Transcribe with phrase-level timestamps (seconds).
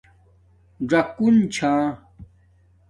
[0.89, 1.71] ژَکُن چھا